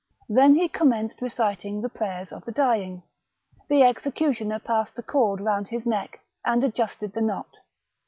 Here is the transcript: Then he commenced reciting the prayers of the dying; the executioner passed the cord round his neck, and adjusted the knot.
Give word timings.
Then 0.27 0.55
he 0.55 0.67
commenced 0.67 1.21
reciting 1.21 1.79
the 1.83 1.87
prayers 1.87 2.31
of 2.31 2.43
the 2.45 2.51
dying; 2.51 3.03
the 3.69 3.83
executioner 3.83 4.57
passed 4.57 4.95
the 4.95 5.03
cord 5.03 5.39
round 5.39 5.67
his 5.67 5.85
neck, 5.85 6.21
and 6.43 6.63
adjusted 6.63 7.13
the 7.13 7.21
knot. 7.21 7.57